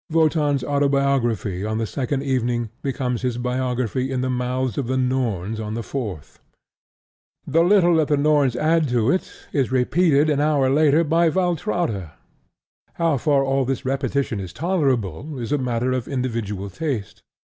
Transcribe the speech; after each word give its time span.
Wotan's 0.09 0.63
autobiography 0.63 1.63
on 1.63 1.77
the 1.77 1.85
second 1.85 2.23
evening 2.23 2.71
becomes 2.81 3.21
his 3.21 3.37
biography 3.37 4.11
in 4.11 4.21
the 4.21 4.31
mouths 4.31 4.75
of 4.79 4.87
the 4.87 4.97
Norns 4.97 5.59
on 5.59 5.75
the 5.75 5.83
fourth. 5.83 6.39
The 7.45 7.63
little 7.63 7.97
that 7.97 8.07
the 8.07 8.17
Norns 8.17 8.55
add 8.55 8.89
to 8.89 9.11
it 9.11 9.31
is 9.53 9.71
repeated 9.71 10.27
an 10.27 10.41
hour 10.41 10.71
later 10.71 11.03
by 11.03 11.29
Valtrauta. 11.29 12.13
How 12.95 13.17
far 13.17 13.43
all 13.43 13.63
this 13.63 13.85
repetition 13.85 14.39
is 14.39 14.53
tolerable 14.53 15.37
is 15.37 15.51
a 15.51 15.59
matter 15.59 15.91
of 15.91 16.07
individual 16.07 16.71
taste. 16.71 17.21